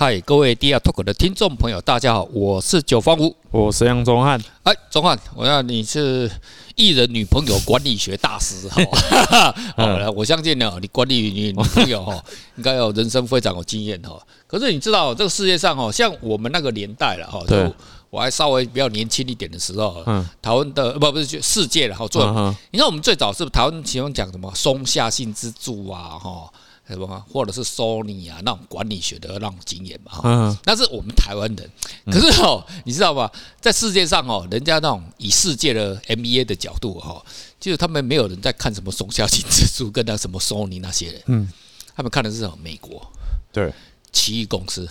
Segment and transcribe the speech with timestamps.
[0.00, 4.42] 嗨，各位 DR Talk 的听众朋友，大家好，我是九方吴，我是杨宗汉。
[4.62, 6.30] 哎，宗汉，我要你是
[6.74, 8.82] 艺人女朋友管理学大师哈。
[9.76, 12.18] 好了，我相信呢，你管理你女朋友哈，
[12.56, 14.18] 应该有人生非常有经验哈。
[14.46, 17.70] 可是你知道，这个世界上哈，像我们那个年代了哈，就
[18.08, 22.24] 我还稍微比较年轻一点的时候，嗯，台湾的不不是世界了哈，做，
[22.70, 26.50] 你看我们最早是不是台湾喜欢讲什么松下幸之助啊哈？
[26.94, 31.70] 什么，或者是 Sony 啊，那种管理学的那种经验嘛，哈，那是我们台湾人。
[32.06, 37.24] 可是哦，你知道吧，在世界上哦，人家那种以世界的 MBA 的角度哈，
[37.58, 41.48] 就是他们没有人在看什么松下幸之助跟那什么 Sony 那些人，嗯，
[41.94, 42.56] 他们看的是什么？
[42.62, 43.06] 美国，
[43.52, 43.72] 对，
[44.12, 44.88] 奇异公司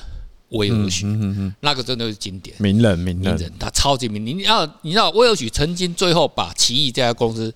[0.50, 4.26] 威尔许，嗯嗯，那个真的是经典，名人名人，他超级名。
[4.26, 7.54] 你要你知道威尔许曾经最后把奇异这家公司，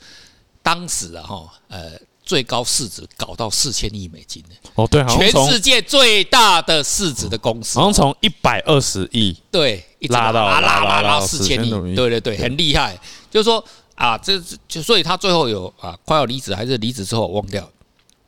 [0.62, 1.92] 当时啊哈，呃。
[2.24, 4.56] 最高市值搞到四千亿美金呢！
[4.76, 12.98] 哦，对，全世界最大的市值的公司，好像从一百二十亿对，一直拉到拉拉拉到四千亿，对对对，很厉害。
[13.30, 13.64] 就是说
[13.96, 17.70] 啊，这就所以他最后有啊，快要离职还是离职之后忘掉。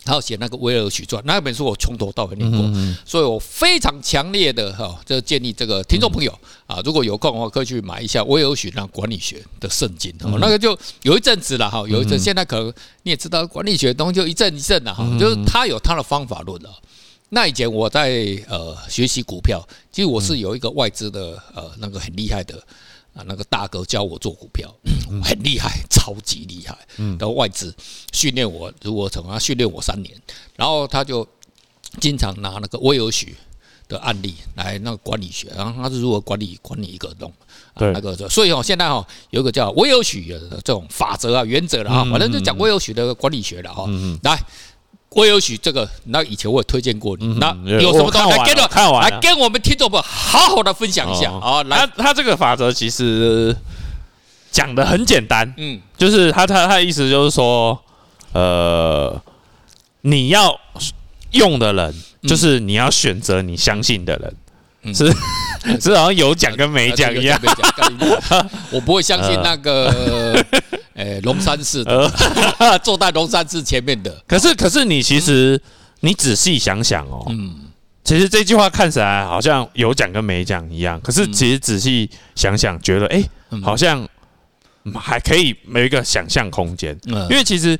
[0.05, 2.61] 他要写那个威尔许传，那本书我从头到尾念过，
[3.03, 6.31] 所以我非常强烈的哈，就建议这个听众朋友
[6.67, 10.13] 啊，如果有空的话，可以去买一下威尔许那管理学的圣经。
[10.39, 16.69] 那个就有一阵子了哈，有一阵，现在可能你也知道，管理学的东西就一阵一阵的哈，就是他有他的方法论了。
[17.29, 22.61] 那以前我在呃学习股票，其实我是有一个外资的呃那个很厉害的。
[23.15, 24.69] 啊，那个大哥教我做股票，
[25.23, 26.77] 很厉害，超级厉害。
[26.97, 27.73] 嗯然后外资
[28.11, 30.13] 训练我，如果从他训练我三年，
[30.55, 31.25] 然后他就
[32.01, 33.33] 经常拿那个威尔许
[33.87, 37.31] 的案例来那个管理学，然后他是如何管理管理一个东
[37.73, 43.87] 啊那个，所以哦，现在哦有一个叫威尔许的这种法则啊原则了啊，反正就讲威尔许的管理学了哈，
[44.23, 44.37] 来。
[45.11, 48.67] 威尔许这个，那以前我也推荐过你，那有什么东西来跟着
[48.99, 51.31] 来跟我们听众们好好的分享一下。
[51.31, 51.63] 啊？
[51.63, 53.55] 来，他这个法则其实
[54.51, 57.79] 讲的很简单，嗯，就是他他他的意思就是说，
[58.33, 59.21] 呃，
[60.01, 60.59] 你要
[61.31, 65.09] 用的人，就是你要选择你相信的人，是
[65.79, 67.39] 是好像有讲跟没讲一样，
[68.69, 70.45] 我不会相信那个。
[70.95, 72.09] 哎，龙山寺的，
[72.81, 74.23] 坐在龙山寺前面的。
[74.25, 75.61] 可是，可是你其实
[75.99, 77.53] 你仔细想想哦，嗯，
[78.05, 80.99] 其实这句话看起来好像有讲跟没讲一样。
[81.01, 83.21] 可是，其实仔细想想，觉得哎，
[83.61, 84.07] 好像
[84.93, 86.97] 还可以没有一个想象空间。
[87.29, 87.77] 因为其实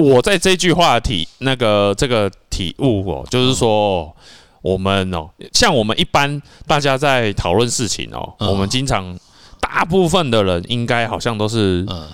[0.00, 4.12] 我在这句话体那个这个体悟哦，就是说
[4.60, 9.16] 我们哦，像我们一般大家在讨论事情哦，我们经常
[9.60, 12.08] 大部分的人应该好像都是嗯。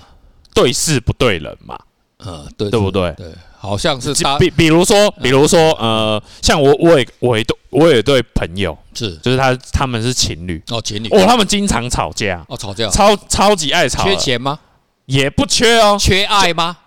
[0.53, 1.77] 对事不对人嘛，
[2.25, 3.11] 嗯，对对不对？
[3.13, 3.27] 对，
[3.57, 10.61] 好像是比比如说，比如说，呃，像我，我也，我也，我也对朋友是，就是他，他们是情侣。
[10.69, 11.07] 哦，情侣。
[11.09, 12.43] 哦，他们经常吵架。
[12.47, 14.59] 哦，吵架，超超级爱吵，缺钱吗？
[15.05, 16.77] 也不缺哦，缺爱吗？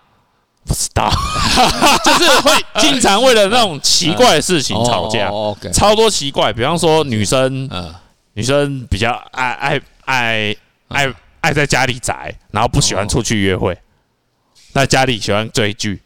[0.65, 1.09] 不知道，
[2.03, 7.93] 就是会经常为了那种奇怪的事情吵架，OK，超多奇怪，比方说女生，嗯，
[8.33, 10.55] 女生比较爱爱爱
[10.89, 11.13] 爱。
[11.47, 13.77] 爱在家里宅，然后不喜欢出去约会，
[14.73, 16.01] 在家里喜欢追剧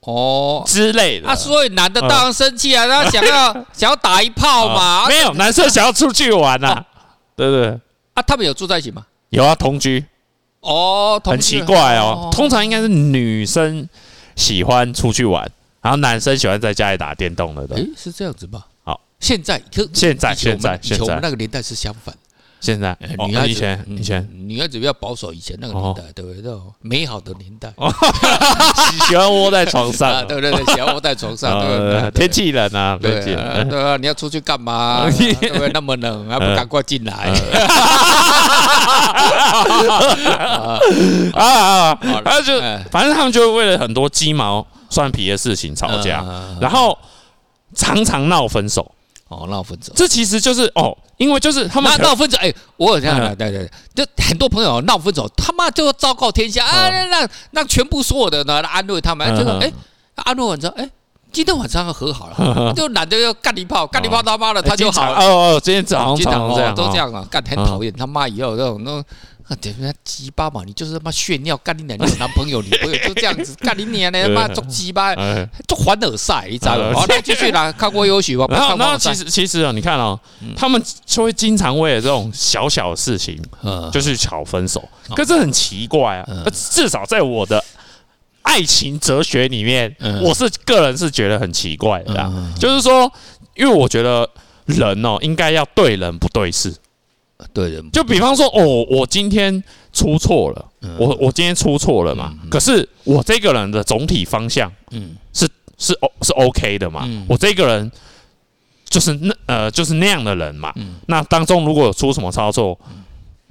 [0.00, 1.28] 哦之类的。
[1.28, 5.06] 啊，所以男的当然生气啊，他想要 想要打一炮嘛。
[5.06, 6.84] 没有，男生想要出去玩呐，
[7.36, 7.68] 对不对？
[8.14, 9.06] 啊，他们有住在一起吗？
[9.28, 10.04] 有啊，同居。
[10.60, 12.28] 哦，很奇怪哦。
[12.32, 13.88] 通常应该是女生
[14.34, 15.48] 喜欢出去玩，
[15.80, 17.62] 然后男生喜欢在家里打电动的。
[17.76, 18.66] 诶，是这样子吧？
[18.82, 22.12] 好，现在现在现在现在，我们那个年代是相反。
[22.62, 22.96] 现在，
[23.46, 26.52] 以前以前女孩子比较保守，以前那个年代，对不对？
[26.80, 27.72] 美好的年代，
[29.08, 30.52] 喜欢窝在床上，对不对？
[30.72, 32.10] 喜欢窝在床上，对不对？
[32.12, 35.06] 天气冷啊，对对啊，你要出去干嘛？
[35.10, 35.70] 对不对？
[35.74, 37.12] 那么冷，还不赶快进来？
[41.34, 41.98] 啊 啊！
[42.24, 42.60] 然后就
[42.92, 46.24] 反正他们就会为了很多鸡毛蒜皮的事情吵架，
[46.60, 46.96] 然后
[47.74, 48.88] 常常闹分手。
[49.32, 59.72] 哦，闹分手，这其实就是哦，因为就是他们闹分手，哎，我有这样的，对对对，就很多朋友闹分手，他妈就要昭告天下啊，让让全部所有的呢安慰他们，这个哎，
[60.16, 60.88] 安慰完之后，哎，
[61.32, 65.18] 今天晚上要和好了，就懒得要干一炮，干一炮他妈的他就好了。
[65.18, 69.02] 哦哦，今天早上常这样，都这样啊，干很讨厌，他妈以后这种那
[69.62, 75.14] 人家鸡巴嘛，你就是他妈炫耀干你娘，你有男朋友女朋友就这样子干你娘呢，他 妈做鸡巴，
[75.66, 76.92] 做凡尔赛，你知道吗？
[76.94, 78.46] 好，那继续来看过优许吧。
[78.48, 80.18] 然后，然后其实其实啊，你看哦，
[80.56, 83.40] 他们就会经常为了这种小小的事情，
[83.92, 84.86] 就去吵分手。
[85.14, 87.62] 可是很奇怪啊，至少在我的
[88.42, 93.12] 爱情哲学里面，我是个人是觉得很奇怪的，就是说，
[93.54, 94.28] 因为我觉得。
[94.66, 96.72] 人哦，应该要对人不对事。
[97.52, 99.62] 对人，就比方说，哦，我今天
[99.92, 102.34] 出错了，嗯、我我今天出错了嘛。
[102.50, 105.48] 可是我这个人的总体方向，嗯，是
[105.78, 107.02] 是 O 是 OK 的嘛。
[107.04, 107.90] 嗯、我这个人
[108.88, 110.72] 就是那呃就是那样的人嘛。
[110.76, 113.01] 嗯、那当中如果有出什么操作，嗯、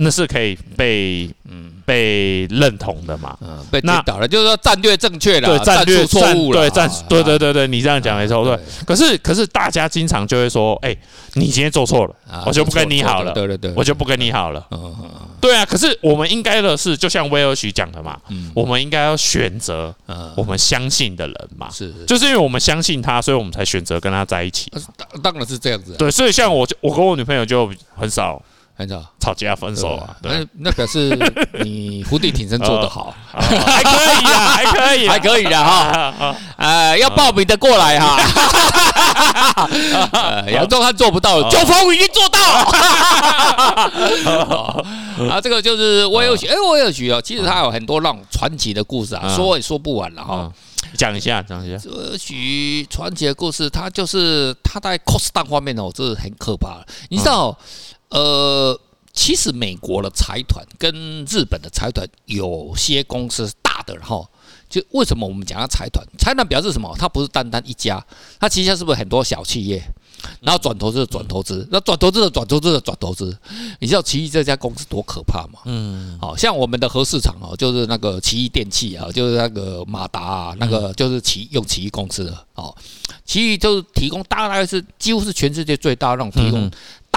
[0.01, 1.69] 那是可以被嗯。
[1.83, 3.36] 被认同的嘛？
[3.42, 8.57] 嗯，被领导了，就是说战略正确了，对战略错误了，对战，对对对对，你这样讲没错，对。
[8.86, 10.95] 可是可是大家经常就会说，哎，
[11.33, 14.65] 你今天做错了，我就不跟你好了，对对对，我就不跟你好了。
[14.71, 15.09] 嗯嗯，
[15.42, 15.65] 对啊。
[15.65, 18.18] 可是我们应该的是，就像威尔许讲的嘛，
[18.54, 19.94] 我们应该要选择
[20.38, 24.71] 我们相信的人嘛，是，就是因为我们相信他，所以我们才选择跟他在一起。
[24.95, 25.95] 当当然是这样子。
[25.97, 28.42] 对，所以像我，我跟我女朋友就很少。
[28.81, 30.16] 很少吵架分手啊？
[30.24, 31.18] 那那表示
[31.63, 33.89] 你伏地挺身做得好， 还可
[34.22, 36.36] 以啊，还可以，还可以的哈。
[36.57, 38.18] 呃，要报名的过来哈。
[40.51, 42.39] 杨宗汉做不到，九峰已经做到。
[45.30, 50.51] 啊，这个就是威尔许，哎，威尔许哦，其实他有很多那种传奇的故事啊，说也说不完了哈。
[50.98, 51.78] 讲一下，讲一下。
[51.89, 56.88] 威尔许传奇的故事，他就是他在 cost 方面哦，这是很可怕的。
[57.10, 57.56] 你知道？
[58.12, 58.80] 呃，
[59.13, 64.28] 其实美国的财团跟日本的财团有些公司是大的，然后
[64.69, 66.06] 就为什么我们讲它财团？
[66.18, 66.94] 财团表示什么？
[67.00, 68.06] 它不是单单一家，
[68.40, 69.81] 它旗下是不是很多小企业？
[70.42, 73.36] 然后转投资的转投资，那转投资的转投资的转投资，
[73.80, 75.62] 你知道奇异这家公司多可怕吗？
[75.66, 82.75] 嗯，好像我们的核市场哦，就是那个奇异电器啊，就是那个马达啊，那个就是奇用奇异公司的哦，
[83.25, 86.69] 奇异就是提供大概是几乎是全世界最大的那种提供。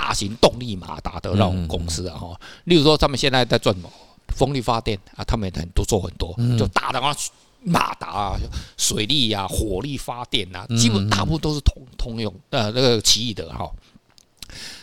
[0.04, 3.90] 大型动力马达的那种公司啊，哈，例如说他们现在在做什么
[4.36, 7.16] 风力发电啊，他们很多做很多，就大的啊
[7.62, 8.36] 马达啊、
[8.76, 13.70] 水力啊、火力发电啊，基本大部分都是通通用呃那个奇异的哈。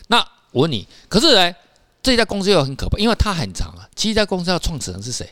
[0.07, 0.17] 那
[0.51, 1.55] 我问你，可是呢，
[2.01, 3.87] 这家公司又很可怕，因为它很长啊。
[3.95, 5.29] 其实这家公司的创始人是谁？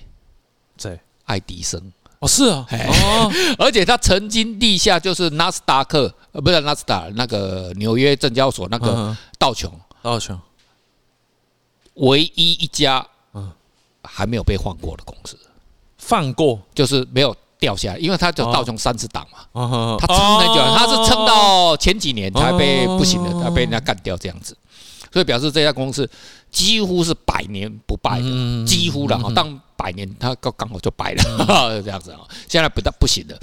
[0.78, 1.00] 谁？
[1.26, 1.92] 爱迪生。
[2.20, 9.72] 哦，是啊，哦， 而且他曾经立下就是纳斯达克，呃，不是纳斯达克，那个纽约证交所那个道琼，
[10.02, 10.38] 道琼，
[11.94, 13.50] 唯一一家，嗯，
[14.04, 15.38] 还没有被换过的公司，
[15.98, 16.60] 放过。
[16.76, 24.58] 就是没有掉下来，因为他就道琼三次档嘛，他撑很久，他是撑到前几年才被不行的，才被人家干掉这样子，
[25.14, 26.10] 所以表示这家公司
[26.52, 29.62] 几乎是百年不败的，几乎了哈，当。
[29.80, 31.24] 百年，他刚刚好就白了，
[31.82, 32.20] 这样子啊。
[32.50, 33.40] 现在不但不行了，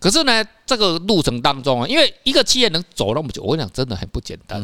[0.00, 4.62] 可是呢，这个路程当中啊，因为一个企业能走那么久，我跟你讲，真的很不简单。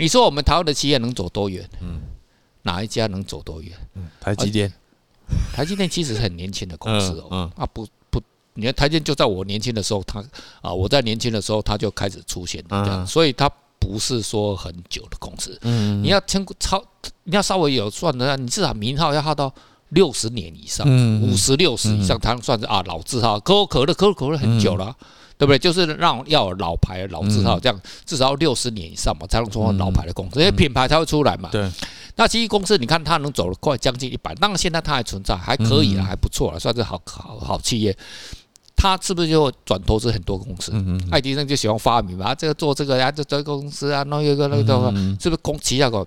[0.00, 1.64] 你说我们台湾的企业能走多远？
[2.62, 3.72] 哪一家能走多远？
[4.20, 4.72] 台积电，
[5.54, 7.48] 台积电其实是很年轻的公司哦。
[7.56, 8.20] 啊，不不，
[8.54, 10.24] 你看台积电就在我年轻的时候，他
[10.60, 13.48] 啊，我在年轻的时候他就开始出现这样，所以它
[13.78, 15.56] 不是说很久的公司。
[15.62, 16.84] 你要超超，
[17.22, 19.54] 你要稍微有算的，你至少名号要号到。
[19.94, 20.86] 六十年以上，
[21.22, 23.40] 五十六十以上，才能算是啊老字号。
[23.40, 24.94] 可口可乐，可口可乐很久了，
[25.38, 25.58] 对不对？
[25.58, 31.48] 就是让要有老牌老字号，这样至少六十年以上嘛，才能做老牌的公司，因为品牌才会出来嘛。
[31.50, 31.70] 对。
[32.16, 37.96] 那奇异公司，你看它能走了快，将近一百，当然现在它还存在，还可以了，还不错了，算是好好好企业。
[38.76, 40.72] 它是不是就转投资很多公司？
[41.10, 46.06] 爱迪生就喜欢发明嘛，这个做这个呀，这这个公司啊，那一个那个，是不是公旗下个？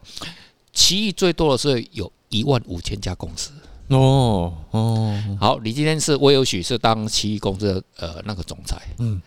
[0.73, 3.51] 奇异最多的是有一万五千家公司。
[3.89, 9.21] 哦哦，好，你今天是威尔许是当奇异公司的呃那个总裁，嗯，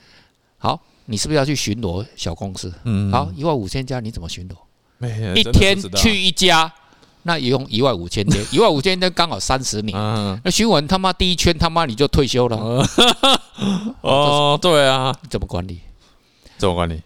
[0.59, 2.73] 好，你是不是要去巡逻小公司？
[2.85, 4.55] 嗯，好，一万五千家你怎么巡逻？
[4.99, 6.71] 没，一天去一家，
[7.23, 9.97] 那也用一万五千天， 一万五千天刚好三十年，
[10.45, 12.85] 那巡完他妈第一圈他妈你就退休了。
[14.03, 15.81] 哦，对啊，怎么管理？
[16.59, 17.03] 怎么管理？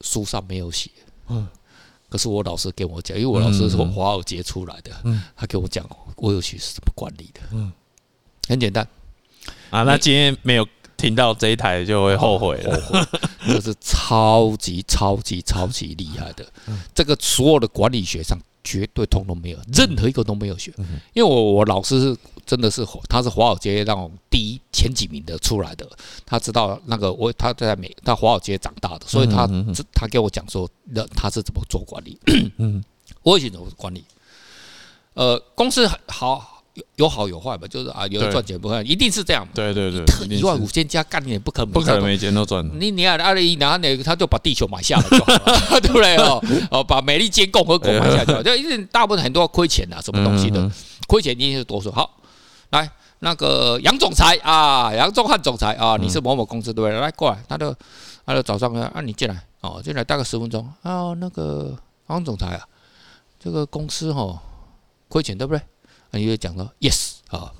[0.00, 0.90] 书上没有写。
[1.28, 1.46] 嗯。
[2.10, 4.90] 可是我老师跟我讲，因为我老师是从华尔街出来的，
[5.34, 7.40] 他跟我讲我有学是怎么管理的。
[7.52, 7.72] 嗯，
[8.48, 8.86] 很简单
[9.70, 9.84] 啊。
[9.84, 13.06] 那今天没有听到这一台就会后悔了，后悔，
[13.46, 16.44] 这 是超级超级超级厉害的。
[16.94, 20.72] 这个所有的管理学上绝对通通没有，任何一个都没有学。
[21.12, 22.16] 因为我我老师是。
[22.46, 25.88] 真的是，他是华尔街那种第一前几名的出来的，
[26.26, 29.46] 他知道那个我他在美，他华尔街长大的，所以他
[29.92, 32.18] 他给我讲说，那他是怎么做管理，
[32.56, 32.82] 嗯，
[33.22, 34.04] 我以前怎么管理，
[35.14, 40.04] 呃，公司好有有好有坏吧，就是啊，有的赚钱不赚，一定是这样，对对对，
[40.36, 46.16] 一万五千家干你也不可能不可能每间都赚，你你看二零一然后那个他就把地球买下来就好了， 对不对？
[46.18, 46.42] 哦？
[46.70, 50.70] 哦，把美利坚共和国买下来，就因为大部分很多要亏钱啊，什么东西的。
[51.08, 51.90] 亏钱一定是多数。
[51.90, 52.18] 好。
[52.70, 57.00] 来，那个杨总裁啊，杨忠汉总裁啊，你是某某公司对不对？
[57.00, 57.74] 来过来，他就
[58.24, 60.64] 他就早上啊，你进来哦，进来大概十分钟。
[60.82, 62.62] 啊，那个王总裁啊，
[63.42, 64.40] 这个公司哈
[65.08, 65.60] 亏钱对不对？
[66.10, 67.52] 啊，你就讲说 yes 啊，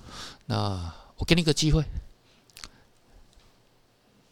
[0.46, 1.84] 那我给你个机会，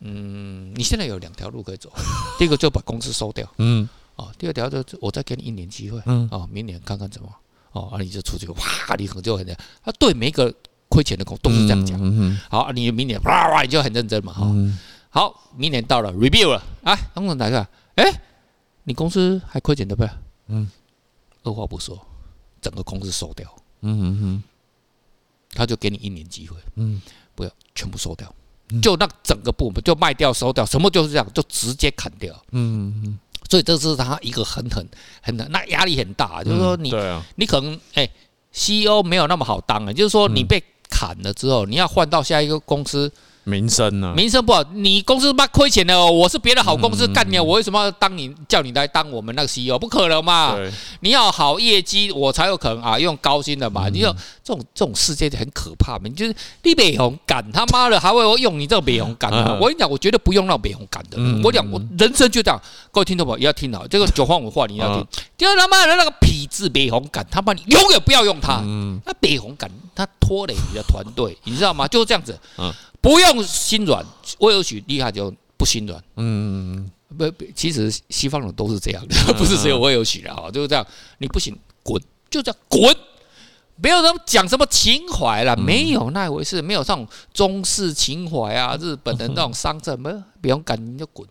[0.01, 1.93] 嗯，你现在有两条路可以走，
[2.39, 7.29] 第一个就把公司收掉，嗯，哦，第二条就我再给你一年机会，嗯，哦，明年看看怎么，
[7.73, 9.47] 哦，啊，你就出去，哇，你可能就很，
[9.85, 10.53] 他对每一个
[10.89, 14.47] 亏钱的工都是这样讲，嗯，嗯好，你明年哇哇你就很认真嘛，哈。
[15.11, 18.05] 好，明年到了，review 了，哎，王总来看，哎，
[18.85, 20.03] 你公司还亏钱对不？
[20.05, 20.11] 对？
[20.49, 20.71] 嗯，
[21.45, 21.99] 二话不说，
[22.61, 24.43] 整个公司收掉，嗯嗯嗯，
[25.53, 27.01] 他就给你一年机会，嗯，
[27.35, 28.33] 不要全部收掉，
[28.83, 33.19] 就那整个部门就卖掉收掉，什么就是这样，就直接砍掉，嗯嗯嗯，
[33.51, 34.87] 所以这是他一个很很
[35.23, 36.93] 很很，那压力很大，就是说你，
[37.37, 38.09] 你可能哎
[38.53, 43.13] ，CEO 没有那么好当啊，就是说你被砍了之后，你要换到下一个公司。
[43.49, 44.13] 名声呢？
[44.15, 49.79] 名声不好，你公司妈亏钱了，我是别的好公司干你，我为什么要当你叫你来当我们那个 CEO？
[49.79, 50.57] 不可能嘛！
[51.01, 53.89] 你要好业绩，我才有可能啊，用高薪的嘛。
[53.89, 54.15] 你说
[54.45, 56.03] 这种这种世界很可怕嘛？
[56.05, 59.33] 你就是你美红干他妈的，还会用你这个美红干？
[59.59, 61.19] 我跟你讲，我绝对不用那种美红干的。
[61.43, 62.61] 我讲我人生就这样，
[62.93, 65.07] 各位听众朋友要听好，这个九方文化你要听。
[65.37, 68.61] 第二他妈的那个痞子美红干，他妈你永远不要用它。
[69.07, 71.89] 那美红干他拖累你的团队，你知道吗？
[71.89, 72.39] 就是这样子。
[73.01, 74.05] 不用心软，
[74.41, 76.03] 威尔许厉害就不心软。
[76.17, 77.25] 嗯，不，
[77.55, 80.87] 其实西方人都是这样的， 不是只有威尔许的哈，就是这样。
[81.19, 82.97] 你不行，滚，就这样滚，
[83.77, 91.27] 没有人讲什么情怀了，没有那回事，没有这种中式情怀啊，日本人那种商政，没有，不用赶你就滚。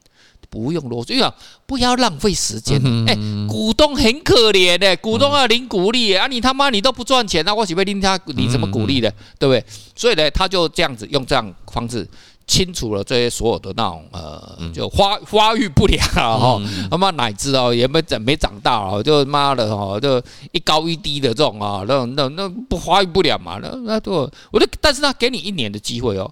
[0.49, 1.31] 不用啰嗦，因为
[1.65, 2.81] 不要浪费时间。
[3.07, 3.15] 哎，
[3.47, 6.27] 股东很可怜的，股东要领股利啊！
[6.27, 9.09] 你他妈你都不赚钱，那我岂会领他领什么股利的？
[9.37, 9.63] 对不对？
[9.95, 12.07] 所以呢，他就这样子用这样方式
[12.45, 20.21] 清除了这些所有的那种呃，就发发育不良啊，哈，他妈乃至哦也没长没长大啊，就妈的哈，就
[20.53, 23.59] 一高一低的这种啊，那那那不发育不良嘛？
[23.61, 26.31] 那那都我就，但是他给你一年的机会哦。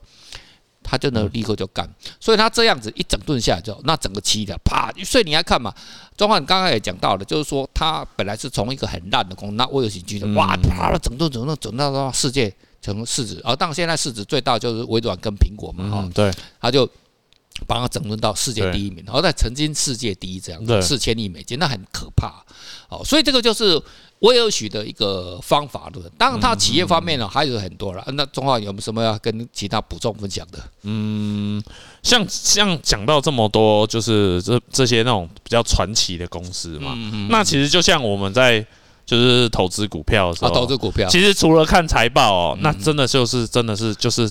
[0.87, 1.89] 他就能立刻就干，
[2.19, 5.73] 所以他这样子一整顿下来之后，那整个期的啪，所以你来看嘛，
[6.15, 16.87] 庄汉刚刚也讲到了，就是说他本来是从一个很烂的公司，那威尔喜剧的哇啪了，整顿整顿整顿到世界成市值，而当现在市值最大就是微软跟苹果嘛，哈，对，他就
[17.65, 22.45] 把它整顿到世界第一名，然后在曾经世界第一这样子，四千亿美金，那很可怕，
[22.89, 23.81] 哦，所以这个就是。
[24.19, 26.09] 威尔许的一个方法，论？
[26.17, 28.03] 当然，他企业方面呢还有很多了。
[28.13, 30.59] 那中华有没有什么要跟其他补充分享的？
[30.83, 31.61] 嗯，
[32.01, 36.93] 像像讲到这么多，就是这这些那种比较传奇的公司嘛。
[36.95, 37.27] 嗯嗯。
[37.29, 38.65] 那其实就像我们在
[39.05, 44.29] 就是投资股票的时候，投资股票，其实除了看财报哦，那真的就是真的是就是。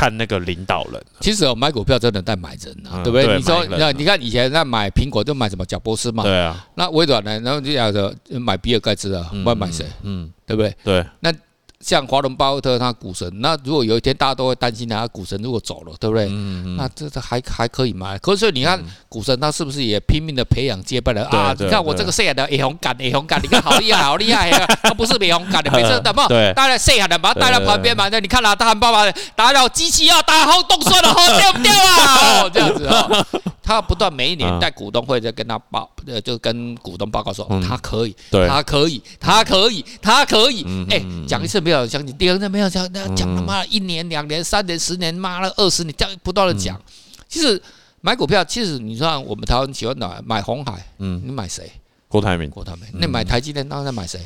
[0.00, 3.36] 看那个领导人，其实哦，买股票真的在买人啊，对不对？
[3.36, 6.66] 你说，那你看以前那买苹果就买什么贾伯斯嘛，对啊。
[6.74, 7.38] 那微软呢？
[7.40, 9.84] 然后就讲说买比尔盖茨啊，不然买谁？
[10.02, 10.74] 嗯，对不对？
[10.82, 11.06] 对。
[11.20, 11.30] 那
[11.80, 16.26] 像华伦巴菲特他股神，那如果有一天大家都会担心他股神如果走了，对不对？
[16.28, 18.18] 嗯，那这这还还可以买。
[18.18, 21.54] 可是你看股神他是不是也拼命的培养接班人啊？
[21.58, 24.50] 你看我这个谁的也勇敢也勇敢，你看好厉害好厉害，
[24.82, 26.26] 他不是没勇敢的，每次怎么？
[26.28, 28.08] 对，大家谁的把他带到旁边嘛？
[28.10, 32.42] 那你看了大汉爸爸打扰机器要打好动算了，好掉不掉啊？
[32.42, 33.26] 哦，这样子哦。
[33.62, 38.16] 他不断每一年在股东会在跟他报，呃，就跟股东报告说他可以，
[38.48, 40.66] 他可以，他可以，他可以。
[40.90, 46.80] 哎，讲一次没有相信，第二次没有讲，那讲他妈一年、两年、三年、十年，妈了二十年，这样不断的讲。
[47.28, 47.60] 其实
[48.00, 51.70] 买股票，其实你像我们台湾喜欢哪买红海，嗯，你买谁？
[52.08, 52.84] 郭台铭，郭台铭。
[52.94, 54.20] 那买台积电，当然在买谁？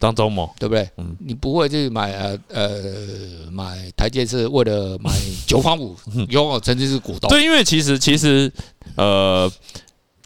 [0.00, 0.86] 张忠谋，对不对？
[0.98, 5.10] 嗯，你不会去买呃呃买台积是为了买
[5.46, 5.96] 九方武，
[6.28, 7.30] 有我曾经是股东。
[7.30, 8.52] 对，因为其实其实
[8.96, 9.50] 呃，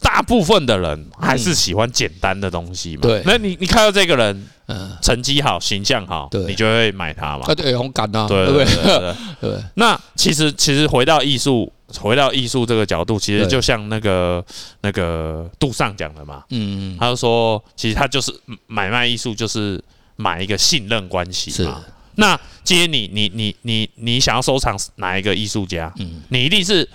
[0.01, 3.03] 大部分的人还是喜欢简单的东西嘛。
[3.03, 7.45] 对，那你你看到这个人，嗯，成绩好，形象好，对，你就会买它嘛。
[7.45, 8.65] 啊，对，红感啊，对不对？
[9.41, 9.63] 对。
[9.75, 11.71] 那其实其实回到艺术。
[11.97, 14.45] 回到艺术这个角度，其实就像那个
[14.81, 18.31] 那个杜尚讲的嘛，嗯嗯，他就说，其实他就是
[18.67, 19.83] 买卖艺术，就是
[20.15, 21.83] 买一个信任关系嘛。
[22.13, 25.91] 那今天你你你你你想要收藏哪一个艺术家？
[25.97, 26.87] 嗯，你一定是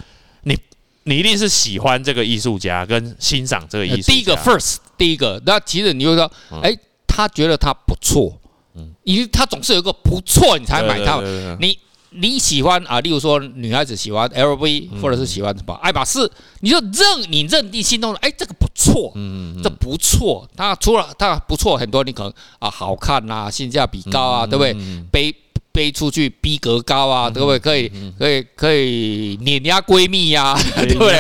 [0.45, 0.57] 你
[1.03, 4.13] 你一定是喜欢这个艺术家跟欣赏这个艺术。
[4.13, 6.31] 第一个 first，第一个，那其实你就说，
[6.63, 6.73] 哎，
[7.15, 8.39] 他觉得他不错，
[8.75, 11.21] 嗯，因为他总是有一个不错，你才买它，
[11.61, 11.79] 你。
[12.17, 16.31] 你喜欢啊，例如说女孩子喜欢 LV，或者是喜欢什么爱马仕，
[16.61, 20.49] 你就认你认定心动的，哎，这个不错，嗯嗯，这不错。
[20.57, 24.73] 它除了它不错，很多你可能啊好看啊，性价比高啊，对不对？
[25.11, 25.35] 背
[25.75, 27.59] 背出去逼格高啊，对不对？
[27.59, 31.19] 可以可以可以碾压闺蜜呀， 对不对？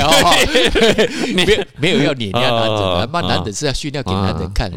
[1.35, 4.71] 没有没有要碾压男人，他妈男人是要炫耀给男人看。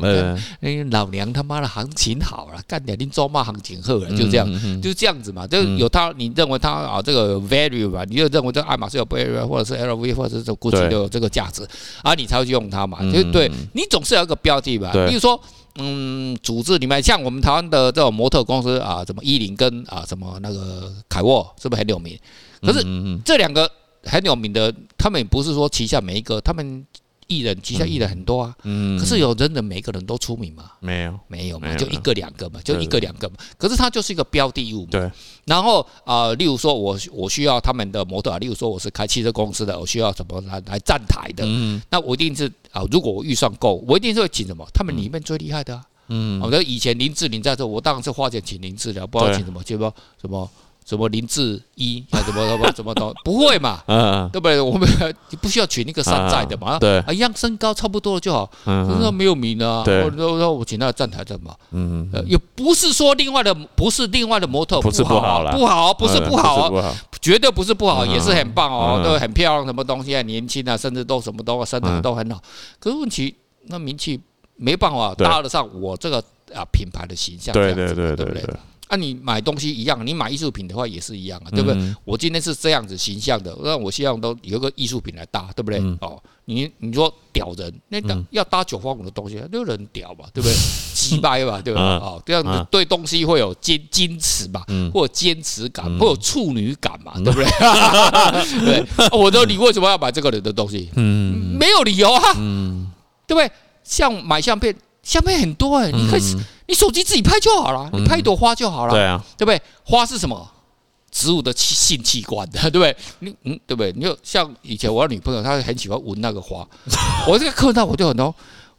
[0.61, 4.47] 哎，老娘他妈的行情好了，干点你做嘛行情好了，就这样，
[4.81, 5.45] 就是这样子嘛。
[5.45, 11.61] 就有他，你认为他啊这个 value 吧，你就认为这爱马仕有 value，或者是 LV 或者是 GUCCI 都有这个价值
[12.01, 12.97] 啊，你才会去用它嘛。
[13.13, 15.39] 就对你总是有一个标的吧，比如说。
[15.77, 22.17] 嗯，组织里面像我们台湾的这种模特公司啊，什么伊林跟啊什么那个凯沃，是不是很有名？
[22.61, 22.85] 可是
[23.23, 23.71] 这两个
[24.03, 26.85] 很有名的，他们也不是说旗下每一个他们。
[27.27, 28.55] 艺人旗下艺人很多啊，
[28.99, 30.71] 可是有真的每个人都出名吗？
[30.79, 33.35] 没有，没有嘛，就一个两个嘛，就一个两个嘛。
[33.57, 34.87] 可是它就是一个标的物嘛。
[34.91, 35.11] 对。
[35.45, 41.45] 然后啊，例如说我我需要他们的模特啊，例如说我是开汽车公司的，我需要什么来来站台的，
[41.89, 44.65] 那我一定是啊，如果我预算够，我一定是会请什么？
[44.73, 45.83] 他们里面最厉害的啊。
[46.07, 46.41] 嗯。
[46.41, 50.49] 我觉得以前林志玲在这，我当然是花钱请林志玲，不知道请什么，就说什么。
[50.87, 52.21] 什么林志一啊？
[52.25, 53.83] 怎么怎么怎么都不会嘛？
[53.87, 54.61] 嗯， 对不对？
[54.61, 54.87] 我们
[55.41, 56.79] 不需要取那个山寨的嘛？
[56.79, 58.49] 对，一样身高差不多就好。
[58.65, 59.83] 嗯，那没有名啊。
[59.83, 61.53] 对，我说我请他站台的嘛。
[61.71, 66.71] 嗯，也不是说另外的不是另外的模特不好，不好，不是不好，
[67.19, 72.41] 绝对不是不好，也是很棒哦，都很漂亮，什么东西啊，年轻啊，甚至都什么都身材都很好。
[72.79, 74.17] 可是问题那名气
[74.55, 76.23] 没办法搭得上我这个
[76.55, 77.51] 啊品牌的形象。
[77.51, 78.55] 对对对对对。
[78.87, 81.95] 啊，你买东西一样，你买艺术品的话也是一样啊，对不对？
[82.05, 85.79] 我今天是这样子形象的，那我希望都有个艺术品来搭，对不对？
[86.01, 87.99] 哦，你你说屌人，那
[88.31, 90.55] 要搭九方五的东西，就人屌嘛，对不对？
[90.93, 91.81] 鸡掰嘛，对吧？
[91.97, 94.63] 哦，这样子对东西会有坚矜持嘛，
[94.93, 97.45] 或者坚持感，或有处女感嘛，对不对？
[98.65, 100.89] 对，我说你为什么要买这个人的东西？
[100.95, 102.21] 嗯，没有理由啊，
[103.27, 103.51] 对不对？
[103.83, 104.75] 像买相片。
[105.03, 106.21] 相片很多哎、欸，你可以，
[106.67, 109.61] 你手机自己拍就好了，你拍一朵花就好了，对啊，对不对？
[109.83, 110.51] 花是什么？
[111.09, 112.95] 植物的器性器官的， 对不对？
[113.19, 113.91] 你嗯，对不对？
[113.93, 116.67] 你就像以前我的女朋友，她很喜欢闻那个花，
[117.27, 118.25] 我这个看到我就很多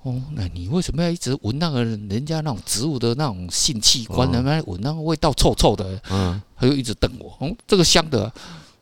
[0.03, 4.31] 哦，那你为什么要一直闻那个人家那种植物的那种性器官？
[4.31, 6.01] 能不能闻那个味道臭臭的？
[6.11, 8.31] 嗯，她就一直瞪我，嗯，这个香的，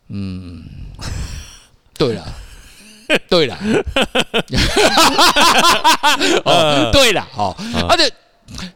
[0.09, 0.65] 嗯，
[1.97, 2.27] 对了。
[3.31, 3.57] 对了，
[6.45, 7.55] 哦，对了，哦，
[7.89, 8.13] 而且，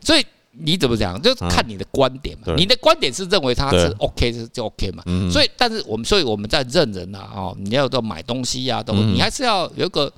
[0.00, 2.54] 所以你怎么讲，就看你的观点嘛。
[2.56, 5.02] 你的观点是认为他是 OK，是就 OK 嘛。
[5.30, 10.12] 所以，但是我们，所以我们在认人呐，哦，你要到买东西呀，都你还是要有一个，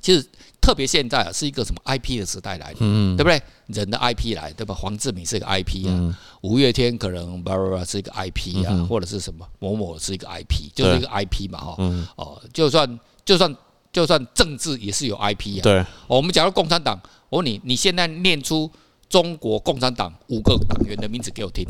[0.00, 0.26] 就是
[0.60, 3.40] 特别现在啊，是一个什么 IP 的时代来临，对不对？
[3.68, 4.74] 人的 IP 来，对吧？
[4.74, 11.76] 黄志明是一个 IP 啊，五月天可能巴拉巴拉是一个 IP 啊，或者是什么某某是一个 IP，就是一个 IP 嘛，哈，
[12.16, 12.98] 哦，就算。
[13.28, 13.54] 就算
[13.92, 15.62] 就算政治也是有 IP 啊。
[15.62, 18.70] 对，我们假如共产党，我问你，你现在念出
[19.08, 21.64] 中国共产党五个党员的名字给我听，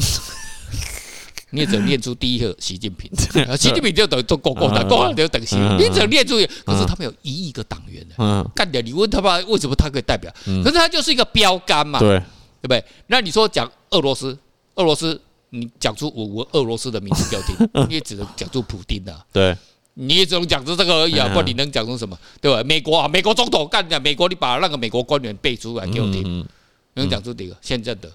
[1.50, 3.10] 你也只能念出第一个习近平，
[3.56, 10.32] 习近平就等于中国共产党，共产党就等于习你只能念出，可是他们有一亿个党员的，干掉你问他吧，为什么他可以代表？
[10.44, 12.18] 可是他就是一个标杆嘛，对，
[12.60, 12.84] 对不对？
[13.08, 14.36] 那你说讲俄罗斯，
[14.76, 19.56] 俄罗斯，你讲出我我俄罗斯的名字给我听， 你也只能讲出普丁的，对。
[20.00, 22.16] 你也只能讲出这个而已啊，不然你能讲出什么？
[22.40, 22.62] 对吧？
[22.62, 26.46] 美国啊，美国总统干的，美国你把那个美国官员背出来给我听，
[26.94, 27.56] 能讲出哪个？
[27.61, 28.08] 现在的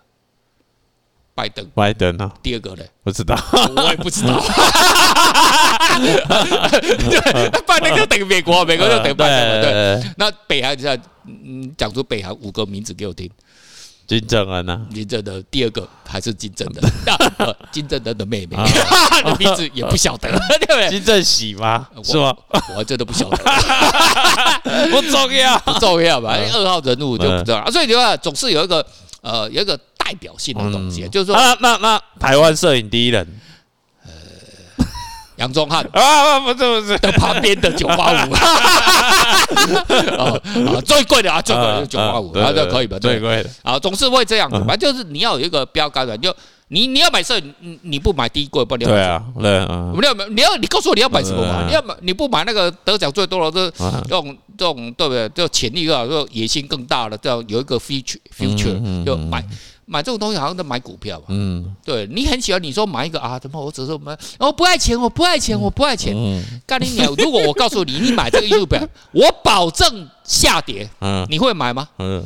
[1.35, 2.83] 拜登，拜登啊，第二个呢？
[3.03, 3.35] 不知道，
[3.75, 4.41] 我也不知道。
[7.67, 9.61] 拜登就等于美国，美国就等于拜登。
[10.01, 13.29] 对，那北韩现在嗯，讲出北韩五个名字给我听。
[14.19, 14.81] 金正恩呢？
[14.93, 17.55] 金正的第二个还是金正恩？
[17.71, 18.55] 金正恩的妹妹，
[19.25, 20.89] 的名字也不晓得， 对不对？
[20.89, 21.87] 金正喜吗？
[22.03, 22.35] 是吗？
[22.77, 23.37] 我真的不晓得，
[24.91, 26.37] 不重要，不重要吧？
[26.53, 28.85] 二号人物就不重要，所以你看，总是有一个
[29.21, 33.27] 呃，有一个代表性的东西，就是说，那那台湾摄影第一人。
[35.37, 38.31] 杨宗翰啊，不是不是，的旁边的九八五，
[40.17, 40.39] 啊
[40.85, 42.97] 最贵的啊，最贵的九八五，啊，这可以吧？
[42.99, 46.33] 最贵的啊，总是会这样子，反正就是你要有一个标杆的，就
[46.67, 48.77] 你你要买摄影，你你不买低贵，不？
[48.77, 51.65] 对啊，对，你要你要你告诉我你要买什么嘛？
[51.67, 55.27] 你要买你不买那个得奖最多的这这种这种对不对？
[55.29, 59.43] 就潜力啊，就野心更大的这样有一个 future future 就买。
[59.85, 61.25] 买这种东西好像在买股票吧？
[61.29, 63.37] 嗯，对，你很喜欢，你说买一个啊？
[63.37, 63.63] 怎么？
[63.63, 66.15] 我只是买，我不爱钱，我不爱钱，我不爱钱。
[66.65, 67.13] 干你鸟！
[67.17, 70.89] 如果我告诉你，你买这个艺术表，我保证下跌。
[71.01, 71.89] 嗯，你会买吗？
[71.99, 72.25] 嗯，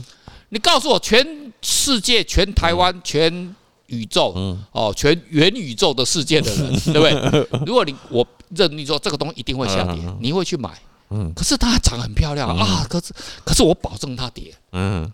[0.49, 3.55] 你告诉我，全世界、全台湾、全
[3.87, 7.47] 宇宙，哦，全元宇宙的世界的人， 对不对？
[7.65, 10.69] 如果你我认你说这个东西一定会下跌，你会去买？
[11.09, 14.53] 嗯，可是它长很漂亮啊，可是可是我保证它跌。
[14.73, 15.11] 嗯。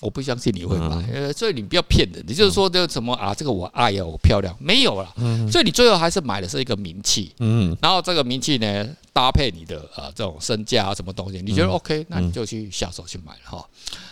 [0.00, 2.22] 我不相信你会买，呃，所以你不要骗人。
[2.28, 3.34] 你就是说这个什么啊？
[3.34, 5.10] 这个我爱呀，我漂亮，没有了。
[5.50, 7.32] 所以你最后还是买的是一个名气。
[7.38, 7.74] 嗯。
[7.80, 13.66] 然后这个名气呢，搭配你的啊这种身价啊什么东西，你觉得 OK，那你就去下手去买了哈。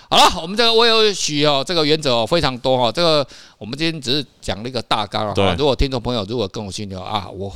[0.09, 2.91] 好了，我们这个我有许哦，这个原则哦非常多哈。
[2.91, 3.27] 这个
[3.59, 5.55] 我们今天只是讲了一个大纲啊。
[5.59, 7.55] 如果听众朋友如果跟我去聊啊，我。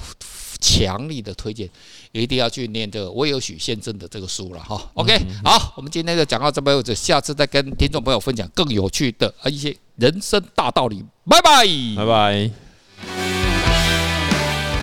[0.60, 1.68] 强力的推荐，
[2.12, 4.90] 一定要去念这个我有许先生的这个书了哈。
[4.94, 11.04] OK，好，我们今天就讲到这边为止，下次再跟听众朋友分享更有趣的一些人生大道理。
[11.24, 11.66] 拜拜，
[11.96, 12.67] 拜拜。